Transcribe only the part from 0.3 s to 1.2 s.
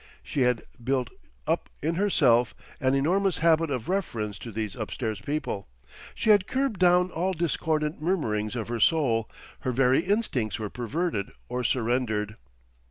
had built